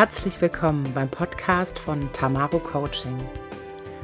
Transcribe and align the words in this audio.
Herzlich 0.00 0.40
willkommen 0.40 0.94
beim 0.94 1.10
Podcast 1.10 1.78
von 1.78 2.10
Tamaro 2.14 2.58
Coaching. 2.58 3.22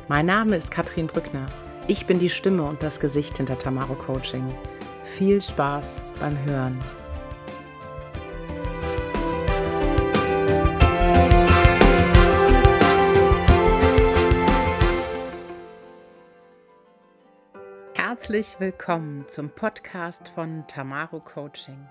Mein 0.09 0.27
Name 0.27 0.55
ist 0.55 0.71
Katrin 0.71 1.07
Brückner. 1.07 1.51
Ich 1.89 2.05
bin 2.05 2.19
die 2.19 2.29
Stimme 2.29 2.65
und 2.65 2.83
das 2.83 3.01
Gesicht 3.01 3.39
hinter 3.39 3.57
Tamaro 3.57 3.95
Coaching. 3.95 4.45
Viel 5.05 5.41
Spaß 5.41 6.05
beim 6.21 6.39
Hören. 6.45 6.79
Herzlich 17.95 18.57
willkommen 18.59 19.27
zum 19.29 19.49
Podcast 19.49 20.29
von 20.29 20.67
Tamaro 20.67 21.21
Coaching. 21.21 21.89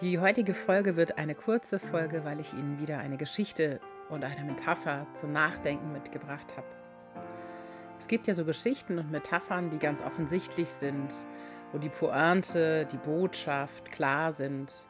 Die 0.00 0.18
heutige 0.18 0.54
Folge 0.54 0.96
wird 0.96 1.18
eine 1.18 1.36
kurze 1.36 1.78
Folge, 1.78 2.24
weil 2.24 2.40
ich 2.40 2.52
Ihnen 2.52 2.80
wieder 2.80 2.98
eine 2.98 3.16
Geschichte 3.16 3.78
und 4.10 4.24
eine 4.24 4.42
Metapher 4.42 5.06
zum 5.14 5.32
Nachdenken 5.32 5.92
mitgebracht 5.92 6.56
habe. 6.56 6.66
Es 7.96 8.08
gibt 8.08 8.26
ja 8.26 8.34
so 8.34 8.44
Geschichten 8.44 8.98
und 8.98 9.12
Metaphern, 9.12 9.70
die 9.70 9.78
ganz 9.78 10.02
offensichtlich 10.02 10.68
sind, 10.68 11.12
wo 11.70 11.78
die 11.78 11.90
Pointe, 11.90 12.86
die 12.90 12.96
Botschaft 12.96 13.92
klar 13.92 14.32
sind. 14.32 14.82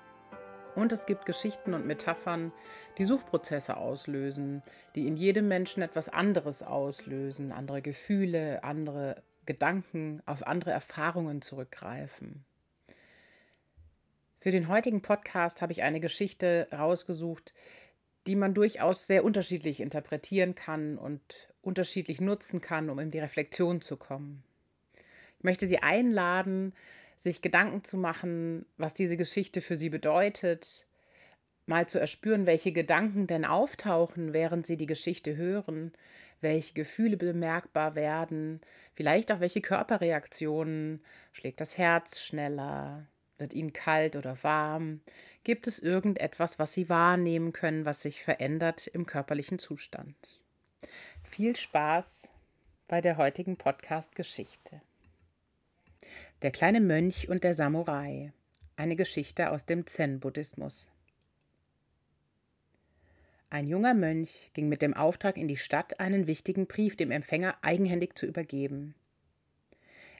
Und 0.74 0.90
es 0.90 1.04
gibt 1.04 1.26
Geschichten 1.26 1.74
und 1.74 1.86
Metaphern, 1.86 2.50
die 2.96 3.04
Suchprozesse 3.04 3.76
auslösen, 3.76 4.62
die 4.94 5.06
in 5.06 5.16
jedem 5.16 5.48
Menschen 5.48 5.82
etwas 5.82 6.08
anderes 6.08 6.62
auslösen, 6.62 7.52
andere 7.52 7.82
Gefühle, 7.82 8.64
andere 8.64 9.22
Gedanken, 9.44 10.22
auf 10.24 10.46
andere 10.46 10.70
Erfahrungen 10.70 11.42
zurückgreifen. 11.42 12.46
Für 14.44 14.50
den 14.50 14.68
heutigen 14.68 15.00
Podcast 15.00 15.62
habe 15.62 15.72
ich 15.72 15.82
eine 15.82 16.00
Geschichte 16.00 16.68
rausgesucht, 16.70 17.54
die 18.26 18.36
man 18.36 18.52
durchaus 18.52 19.06
sehr 19.06 19.24
unterschiedlich 19.24 19.80
interpretieren 19.80 20.54
kann 20.54 20.98
und 20.98 21.22
unterschiedlich 21.62 22.20
nutzen 22.20 22.60
kann, 22.60 22.90
um 22.90 22.98
in 22.98 23.10
die 23.10 23.20
Reflexion 23.20 23.80
zu 23.80 23.96
kommen. 23.96 24.44
Ich 25.38 25.44
möchte 25.44 25.66
Sie 25.66 25.78
einladen, 25.78 26.74
sich 27.16 27.40
Gedanken 27.40 27.84
zu 27.84 27.96
machen, 27.96 28.66
was 28.76 28.92
diese 28.92 29.16
Geschichte 29.16 29.62
für 29.62 29.76
Sie 29.76 29.88
bedeutet, 29.88 30.86
mal 31.64 31.88
zu 31.88 31.98
erspüren, 31.98 32.44
welche 32.44 32.72
Gedanken 32.72 33.26
denn 33.26 33.46
auftauchen, 33.46 34.34
während 34.34 34.66
Sie 34.66 34.76
die 34.76 34.84
Geschichte 34.84 35.36
hören, 35.36 35.90
welche 36.42 36.74
Gefühle 36.74 37.16
bemerkbar 37.16 37.94
werden, 37.94 38.60
vielleicht 38.92 39.32
auch 39.32 39.40
welche 39.40 39.62
Körperreaktionen, 39.62 41.02
schlägt 41.32 41.62
das 41.62 41.78
Herz 41.78 42.20
schneller, 42.20 43.06
wird 43.44 43.52
Ihnen 43.52 43.74
kalt 43.74 44.16
oder 44.16 44.42
warm? 44.42 45.02
Gibt 45.44 45.66
es 45.66 45.78
irgendetwas, 45.78 46.58
was 46.58 46.72
Sie 46.72 46.88
wahrnehmen 46.88 47.52
können, 47.52 47.84
was 47.84 48.00
sich 48.00 48.24
verändert 48.24 48.86
im 48.86 49.04
körperlichen 49.04 49.58
Zustand? 49.58 50.16
Viel 51.22 51.54
Spaß 51.54 52.32
bei 52.88 53.02
der 53.02 53.18
heutigen 53.18 53.58
Podcast-Geschichte. 53.58 54.80
Der 56.40 56.52
kleine 56.52 56.80
Mönch 56.80 57.28
und 57.28 57.44
der 57.44 57.52
Samurai. 57.52 58.32
Eine 58.76 58.96
Geschichte 58.96 59.50
aus 59.50 59.66
dem 59.66 59.86
Zen-Buddhismus. 59.86 60.90
Ein 63.50 63.68
junger 63.68 63.92
Mönch 63.92 64.52
ging 64.54 64.70
mit 64.70 64.80
dem 64.80 64.94
Auftrag 64.94 65.36
in 65.36 65.48
die 65.48 65.58
Stadt, 65.58 66.00
einen 66.00 66.26
wichtigen 66.26 66.66
Brief 66.66 66.96
dem 66.96 67.10
Empfänger 67.10 67.56
eigenhändig 67.60 68.16
zu 68.16 68.24
übergeben. 68.24 68.94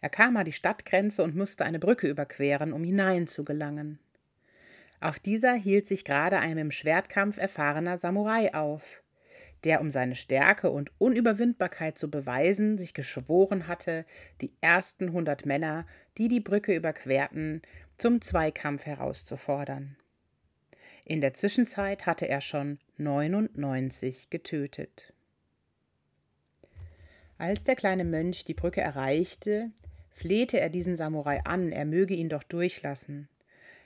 Er 0.05 0.11
kam 0.11 0.37
an 0.37 0.45
die 0.45 0.53
Stadtgrenze 0.53 1.23
und 1.23 1.35
musste 1.35 1.65
eine 1.65 1.79
Brücke 1.79 2.07
überqueren, 2.07 2.75
um 2.75 2.85
hinein 2.85 3.27
zu 3.27 3.43
gelangen. 3.43 3.99
Auf 5.01 5.19
dieser 5.19 5.55
hielt 5.55 5.87
sich 5.87 6.05
gerade 6.05 6.41
ein 6.41 6.59
im 6.59 6.73
Schwertkampf 6.73 7.39
erfahrener 7.39 7.97
Samurai 7.97 8.53
auf, 8.53 9.03
der, 9.65 9.81
um 9.81 9.89
seine 9.89 10.15
Stärke 10.15 10.71
und 10.71 10.93
Unüberwindbarkeit 10.99 11.97
zu 11.97 12.11
beweisen, 12.11 12.77
sich 12.77 12.93
geschworen 12.93 13.67
hatte, 13.67 14.05
die 14.43 14.53
ersten 14.61 15.13
hundert 15.13 15.47
Männer, 15.47 15.87
die 16.19 16.29
die 16.29 16.41
Brücke 16.41 16.77
überquerten, 16.77 17.63
zum 17.97 18.21
Zweikampf 18.21 18.85
herauszufordern. 18.85 19.97
In 21.07 21.23
der 21.23 21.33
Zwischenzeit 21.33 22.05
hatte 22.05 22.29
er 22.29 22.43
schon 22.43 22.79
99 22.99 24.29
getötet. 24.29 25.15
Als 27.39 27.65
der 27.65 27.75
kleine 27.75 28.05
Mönch 28.05 28.45
die 28.45 28.53
Brücke 28.53 28.83
erreichte, 28.83 29.73
flehte 30.15 30.59
er 30.59 30.71
diesen 30.71 30.97
Samurai 30.97 31.43
an, 31.45 31.73
er 31.73 31.85
möge 31.85 32.15
ihn 32.15 32.29
doch 32.29 32.43
durchlassen. 32.43 33.29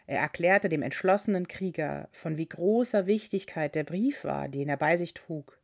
Er 0.06 0.20
erklärte 0.20 0.68
dem 0.68 0.82
entschlossenen 0.82 1.48
Krieger, 1.48 2.08
von 2.12 2.38
wie 2.38 2.46
großer 2.46 3.06
Wichtigkeit 3.06 3.74
der 3.74 3.84
Brief 3.84 4.24
war, 4.24 4.48
den 4.48 4.68
er 4.68 4.76
bei 4.76 4.96
sich 4.96 5.14
trug. 5.14 5.58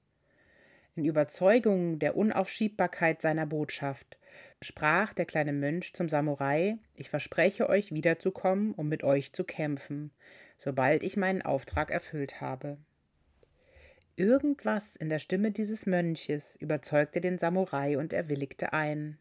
In 0.96 1.04
Überzeugung 1.04 1.98
der 1.98 2.16
Unaufschiebbarkeit 2.16 3.20
seiner 3.20 3.46
Botschaft 3.46 4.18
sprach 4.60 5.12
der 5.12 5.24
kleine 5.24 5.52
Mönch 5.52 5.92
zum 5.94 6.08
Samurai 6.08 6.78
Ich 6.94 7.10
verspreche 7.10 7.68
euch 7.68 7.92
wiederzukommen, 7.92 8.72
um 8.72 8.88
mit 8.88 9.02
euch 9.02 9.32
zu 9.32 9.44
kämpfen, 9.44 10.10
sobald 10.56 11.02
ich 11.02 11.16
meinen 11.16 11.42
Auftrag 11.42 11.90
erfüllt 11.90 12.40
habe. 12.40 12.78
Irgendwas 14.16 14.94
in 14.94 15.08
der 15.08 15.18
Stimme 15.18 15.50
dieses 15.50 15.86
Mönches 15.86 16.54
überzeugte 16.56 17.20
den 17.20 17.38
Samurai 17.38 17.98
und 17.98 18.12
er 18.12 18.28
willigte 18.28 18.72
ein. 18.72 19.18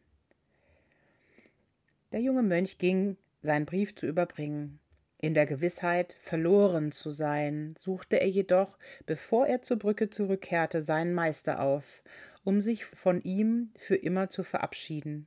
Der 2.14 2.22
junge 2.22 2.44
Mönch 2.44 2.78
ging, 2.78 3.18
seinen 3.42 3.66
Brief 3.66 3.96
zu 3.96 4.06
überbringen. 4.06 4.80
In 5.18 5.34
der 5.34 5.48
Gewissheit, 5.48 6.16
verloren 6.20 6.92
zu 6.92 7.10
sein, 7.10 7.74
suchte 7.76 8.22
er 8.22 8.30
jedoch, 8.30 8.78
bevor 9.08 9.48
er 9.48 9.64
zur 9.64 9.80
Brücke 9.80 10.12
zurückkehrte, 10.12 10.84
seinen 10.84 11.16
Meister 11.16 11.60
auf, 11.60 12.04
um 12.44 12.62
sich 12.62 12.86
von 12.86 13.24
ihm 13.24 13.72
für 13.76 13.96
immer 13.96 14.30
zu 14.30 14.44
verabschieden. 14.44 15.26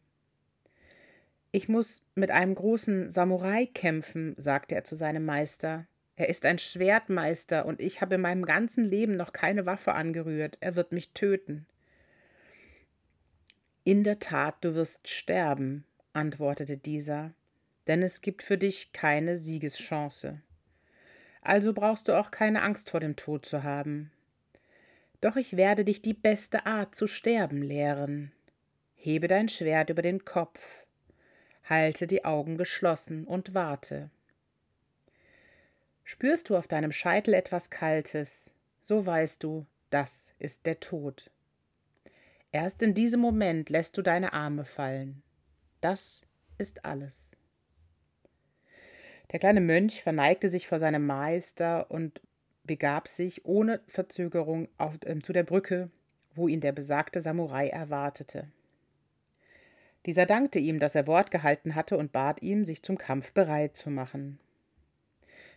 Ich 1.50 1.68
muss 1.68 2.02
mit 2.14 2.30
einem 2.30 2.54
großen 2.54 3.08
Samurai 3.08 3.66
kämpfen, 3.66 4.34
sagte 4.36 4.76
er 4.76 4.84
zu 4.84 4.94
seinem 4.94 5.24
Meister. 5.24 5.88
Er 6.14 6.28
ist 6.28 6.46
ein 6.46 6.58
Schwertmeister 6.58 7.66
und 7.66 7.80
ich 7.80 8.00
habe 8.00 8.14
in 8.14 8.20
meinem 8.20 8.44
ganzen 8.44 8.84
Leben 8.84 9.16
noch 9.16 9.32
keine 9.32 9.66
Waffe 9.66 9.94
angerührt. 9.94 10.58
Er 10.60 10.76
wird 10.76 10.92
mich 10.92 11.14
töten. 11.14 11.66
In 13.82 14.04
der 14.04 14.20
Tat, 14.20 14.56
du 14.60 14.74
wirst 14.74 15.08
sterben, 15.08 15.84
antwortete 16.16 16.76
dieser, 16.76 17.32
denn 17.86 18.02
es 18.02 18.20
gibt 18.20 18.42
für 18.42 18.58
dich 18.58 18.92
keine 18.92 19.36
Siegeschance. 19.36 20.40
Also 21.42 21.72
brauchst 21.72 22.08
du 22.08 22.18
auch 22.18 22.32
keine 22.32 22.62
Angst 22.62 22.90
vor 22.90 22.98
dem 22.98 23.14
Tod 23.14 23.46
zu 23.46 23.62
haben. 23.62 24.10
Doch 25.20 25.36
ich 25.36 25.56
werde 25.56 25.84
dich 25.84 26.02
die 26.02 26.14
beste 26.14 26.66
Art 26.66 26.94
zu 26.94 27.06
sterben 27.06 27.62
lehren. 27.62 28.32
Hebe 28.96 29.28
dein 29.28 29.48
Schwert 29.48 29.90
über 29.90 30.02
den 30.02 30.24
Kopf, 30.24 30.84
halte 31.64 32.08
die 32.08 32.24
Augen 32.24 32.56
geschlossen 32.56 33.24
und 33.24 33.54
warte. 33.54 34.10
Spürst 36.02 36.50
du 36.50 36.56
auf 36.56 36.66
deinem 36.66 36.92
Scheitel 36.92 37.34
etwas 37.34 37.70
Kaltes, 37.70 38.50
so 38.80 39.06
weißt 39.06 39.42
du, 39.42 39.66
das 39.90 40.32
ist 40.38 40.66
der 40.66 40.80
Tod. 40.80 41.30
Erst 42.52 42.82
in 42.82 42.94
diesem 42.94 43.20
Moment 43.20 43.70
lässt 43.70 43.96
du 43.96 44.02
deine 44.02 44.32
Arme 44.32 44.64
fallen. 44.64 45.22
Das 45.80 46.22
ist 46.58 46.84
alles. 46.84 47.36
Der 49.32 49.38
kleine 49.40 49.60
Mönch 49.60 50.02
verneigte 50.02 50.48
sich 50.48 50.68
vor 50.68 50.78
seinem 50.78 51.06
Meister 51.06 51.90
und 51.90 52.20
begab 52.64 53.08
sich 53.08 53.44
ohne 53.44 53.80
Verzögerung 53.86 54.68
auf, 54.78 54.98
äh, 55.04 55.18
zu 55.20 55.32
der 55.32 55.42
Brücke, 55.42 55.90
wo 56.34 56.48
ihn 56.48 56.60
der 56.60 56.72
besagte 56.72 57.20
Samurai 57.20 57.68
erwartete. 57.68 58.48
Dieser 60.06 60.26
dankte 60.26 60.60
ihm, 60.60 60.78
dass 60.78 60.94
er 60.94 61.08
Wort 61.08 61.30
gehalten 61.30 61.74
hatte 61.74 61.96
und 61.96 62.12
bat 62.12 62.40
ihm, 62.42 62.64
sich 62.64 62.82
zum 62.82 62.96
Kampf 62.96 63.32
bereit 63.32 63.74
zu 63.74 63.90
machen. 63.90 64.38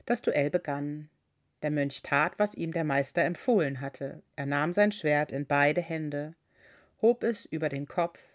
Das 0.06 0.24
Duell 0.24 0.50
begann. 0.50 1.10
Der 1.62 1.72
Mönch 1.72 2.02
tat, 2.02 2.34
was 2.38 2.56
ihm 2.56 2.72
der 2.72 2.86
Meister 2.86 3.24
empfohlen 3.24 3.82
hatte. 3.82 4.24
Er 4.36 4.46
nahm 4.46 4.74
sein 4.74 4.92
Schwert 4.92 5.32
in 5.32 5.46
beide 5.46 5.82
Hände, 5.82 6.34
hob 7.02 7.24
es 7.24 7.46
über 7.46 7.70
den 7.70 7.86
Kopf 7.86 8.29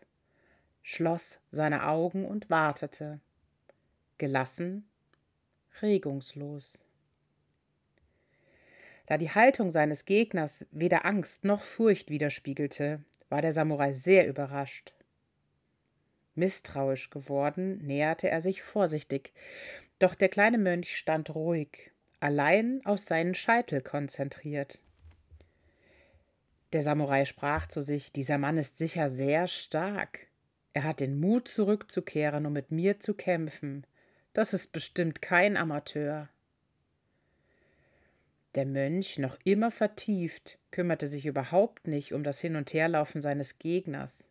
schloss 0.84 1.38
seine 1.50 1.88
Augen 1.88 2.26
und 2.26 2.50
wartete, 2.50 3.18
gelassen, 4.18 4.86
regungslos. 5.82 6.84
Da 9.06 9.18
die 9.18 9.30
Haltung 9.30 9.70
seines 9.70 10.04
Gegners 10.04 10.66
weder 10.70 11.04
Angst 11.04 11.44
noch 11.44 11.62
Furcht 11.62 12.10
widerspiegelte, 12.10 13.02
war 13.30 13.42
der 13.42 13.52
Samurai 13.52 13.92
sehr 13.92 14.28
überrascht. 14.28 14.92
Misstrauisch 16.34 17.10
geworden, 17.10 17.78
näherte 17.78 18.28
er 18.28 18.40
sich 18.40 18.62
vorsichtig, 18.62 19.32
doch 19.98 20.14
der 20.14 20.28
kleine 20.28 20.58
Mönch 20.58 20.96
stand 20.96 21.34
ruhig, 21.34 21.92
allein 22.20 22.84
auf 22.84 22.98
seinen 22.98 23.34
Scheitel 23.34 23.80
konzentriert. 23.80 24.80
Der 26.74 26.82
Samurai 26.82 27.24
sprach 27.24 27.68
zu 27.68 27.82
sich, 27.82 28.12
dieser 28.12 28.36
Mann 28.36 28.58
ist 28.58 28.76
sicher 28.76 29.08
sehr 29.08 29.46
stark. 29.48 30.26
Er 30.74 30.82
hat 30.82 31.00
den 31.00 31.18
Mut, 31.18 31.48
zurückzukehren, 31.48 32.44
um 32.46 32.52
mit 32.52 32.72
mir 32.72 33.00
zu 33.00 33.14
kämpfen. 33.14 33.86
Das 34.32 34.52
ist 34.52 34.72
bestimmt 34.72 35.22
kein 35.22 35.56
Amateur. 35.56 36.28
Der 38.56 38.66
Mönch, 38.66 39.18
noch 39.18 39.38
immer 39.44 39.70
vertieft, 39.70 40.58
kümmerte 40.72 41.06
sich 41.06 41.26
überhaupt 41.26 41.86
nicht 41.86 42.12
um 42.12 42.24
das 42.24 42.40
Hin- 42.40 42.56
und 42.56 42.72
Herlaufen 42.72 43.20
seines 43.20 43.58
Gegners. 43.60 44.28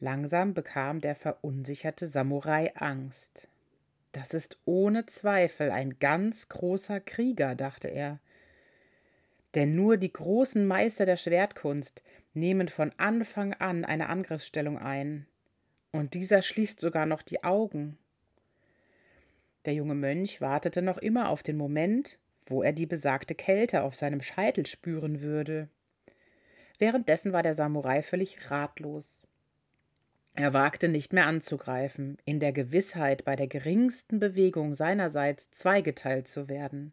Langsam 0.00 0.54
bekam 0.54 1.02
der 1.02 1.14
verunsicherte 1.14 2.06
Samurai 2.06 2.74
Angst. 2.74 3.48
Das 4.12 4.32
ist 4.32 4.58
ohne 4.64 5.04
Zweifel 5.04 5.70
ein 5.70 5.98
ganz 5.98 6.48
großer 6.48 7.00
Krieger, 7.00 7.54
dachte 7.54 7.88
er. 7.88 8.18
Denn 9.54 9.74
nur 9.74 9.98
die 9.98 10.12
großen 10.12 10.66
Meister 10.66 11.04
der 11.04 11.18
Schwertkunst 11.18 12.02
nehmen 12.34 12.68
von 12.68 12.92
Anfang 12.96 13.54
an 13.54 13.84
eine 13.84 14.08
Angriffsstellung 14.08 14.78
ein. 14.78 15.26
Und 15.92 16.14
dieser 16.14 16.42
schließt 16.42 16.78
sogar 16.80 17.06
noch 17.06 17.22
die 17.22 17.42
Augen. 17.42 17.98
Der 19.64 19.74
junge 19.74 19.94
Mönch 19.94 20.40
wartete 20.40 20.82
noch 20.82 20.98
immer 20.98 21.28
auf 21.28 21.42
den 21.42 21.56
Moment, 21.56 22.18
wo 22.46 22.62
er 22.62 22.72
die 22.72 22.86
besagte 22.86 23.34
Kälte 23.34 23.82
auf 23.82 23.96
seinem 23.96 24.22
Scheitel 24.22 24.66
spüren 24.66 25.20
würde. 25.20 25.68
Währenddessen 26.78 27.32
war 27.32 27.42
der 27.42 27.54
Samurai 27.54 28.02
völlig 28.02 28.50
ratlos. 28.50 29.22
Er 30.34 30.54
wagte 30.54 30.88
nicht 30.88 31.12
mehr 31.12 31.26
anzugreifen, 31.26 32.16
in 32.24 32.40
der 32.40 32.52
Gewissheit, 32.52 33.24
bei 33.24 33.36
der 33.36 33.48
geringsten 33.48 34.20
Bewegung 34.20 34.74
seinerseits 34.74 35.50
zweigeteilt 35.50 36.28
zu 36.28 36.48
werden. 36.48 36.92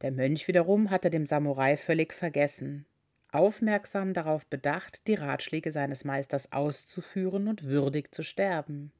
Der 0.00 0.10
Mönch 0.10 0.48
wiederum 0.48 0.90
hatte 0.90 1.10
dem 1.10 1.26
Samurai 1.26 1.76
völlig 1.76 2.12
vergessen, 2.12 2.86
aufmerksam 3.34 4.14
darauf 4.14 4.46
bedacht, 4.46 5.06
die 5.06 5.14
Ratschläge 5.14 5.70
seines 5.70 6.04
Meisters 6.04 6.52
auszuführen 6.52 7.48
und 7.48 7.64
würdig 7.64 8.12
zu 8.12 8.22
sterben. 8.22 8.92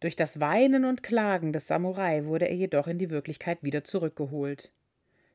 Durch 0.00 0.16
das 0.16 0.40
Weinen 0.40 0.84
und 0.84 1.02
Klagen 1.02 1.52
des 1.52 1.66
Samurai 1.66 2.24
wurde 2.24 2.48
er 2.48 2.54
jedoch 2.54 2.88
in 2.88 2.98
die 2.98 3.10
Wirklichkeit 3.10 3.62
wieder 3.62 3.84
zurückgeholt. 3.84 4.70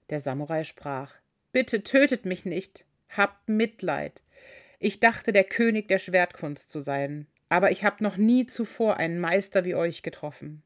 Der 0.10 0.20
Samurai 0.20 0.64
sprach 0.64 1.16
Bitte 1.52 1.84
tötet 1.84 2.26
mich 2.26 2.46
nicht, 2.46 2.86
habt 3.10 3.50
Mitleid, 3.50 4.22
ich 4.80 5.02
dachte, 5.02 5.34
der 5.34 5.44
König 5.44 5.90
der 5.90 6.00
Schwertkunst 6.00 6.70
zu 6.70 6.80
sein, 6.80 7.28
aber 7.50 7.72
ich 7.72 7.84
habe 7.84 8.02
noch 8.02 8.16
nie 8.16 8.46
zuvor 8.46 8.96
einen 8.96 9.20
Meister 9.20 9.66
wie 9.66 9.76
euch 9.76 10.04
getroffen. 10.04 10.64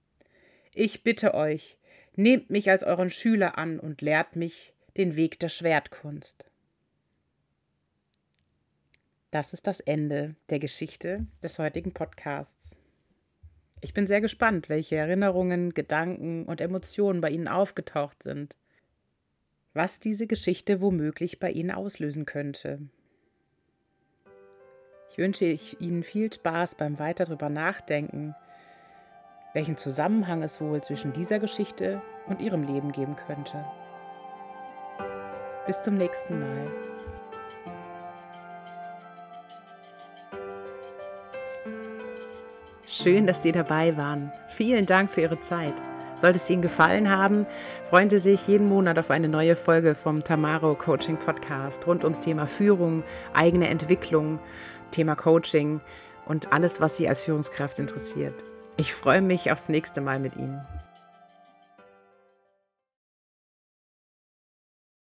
Ich 0.74 1.04
bitte 1.04 1.34
euch, 1.34 1.78
nehmt 2.16 2.52
mich 2.52 2.70
als 2.70 2.84
euren 2.84 3.10
Schüler 3.10 3.58
an 3.58 3.80
und 3.80 4.02
lehrt 4.02 4.36
mich 4.36 4.73
den 4.98 5.16
Weg 5.16 5.40
der 5.40 5.50
Schwertkunst. 5.50 6.46
Das 9.32 9.54
ist 9.54 9.66
das 9.66 9.80
Ende 9.80 10.36
der 10.50 10.60
Geschichte 10.60 11.26
des 11.42 11.58
heutigen 11.58 11.92
Podcasts. 11.92 12.80
Ich 13.82 13.94
bin 13.94 14.06
sehr 14.06 14.22
gespannt, 14.22 14.70
welche 14.70 14.96
Erinnerungen, 14.96 15.74
Gedanken 15.74 16.46
und 16.46 16.62
Emotionen 16.62 17.20
bei 17.20 17.32
Ihnen 17.32 17.48
aufgetaucht 17.48 18.22
sind, 18.22 18.56
was 19.74 20.00
diese 20.00 20.28
Geschichte 20.28 20.82
womöglich 20.82 21.40
bei 21.40 21.50
Ihnen 21.50 21.72
auslösen 21.72 22.26
könnte. 22.26 22.80
Ich 25.10 25.18
wünsche 25.18 25.46
Ihnen 25.80 26.04
viel 26.04 26.32
Spaß 26.32 26.76
beim 26.76 27.00
weiter 27.00 27.26
drüber 27.26 27.50
nachdenken, 27.50 28.36
welchen 29.54 29.78
Zusammenhang 29.78 30.44
es 30.44 30.62
wohl 30.62 30.82
zwischen 30.84 31.12
dieser 31.12 31.40
Geschichte 31.40 32.02
und 32.28 32.40
Ihrem 32.40 32.64
Leben 32.64 32.92
geben 32.92 33.16
könnte. 33.16 33.66
Bis 35.66 35.82
zum 35.82 35.96
nächsten 35.96 36.40
Mal. 36.40 36.68
Schön, 42.86 43.26
dass 43.26 43.42
Sie 43.42 43.54
dabei 43.54 43.96
waren. 43.96 44.32
Vielen 44.50 44.86
Dank 44.86 45.10
für 45.10 45.22
Ihre 45.22 45.40
Zeit. 45.40 45.74
Sollte 46.18 46.38
es 46.38 46.50
Ihnen 46.50 46.62
gefallen 46.62 47.10
haben, 47.10 47.46
freuen 47.90 48.10
Sie 48.10 48.18
sich 48.18 48.48
jeden 48.48 48.70
Monat 48.70 49.00
auf 49.00 49.10
eine 49.10 49.28
neue 49.28 49.56
Folge 49.56 49.96
vom 49.96 50.24
Tamaro 50.24 50.76
Coaching 50.76 51.18
Podcast 51.18 51.86
rund 51.88 52.04
ums 52.04 52.20
Thema 52.20 52.46
Führung, 52.46 53.04
eigene 53.34 53.68
Entwicklung, 53.68 54.40
Thema 54.92 55.16
Coaching 55.16 55.82
und 56.26 56.54
alles, 56.54 56.80
was 56.80 56.98
Sie 56.98 57.10
als 57.10 57.22
Führungskraft 57.22 57.80
interessiert. 57.80 58.36
Ich 58.78 58.94
freue 58.94 59.22
mich 59.22 59.52
aufs 59.52 59.70
nächste 59.70 60.02
Mal 60.02 60.20
mit 60.20 60.36
Ihnen. 60.36 60.62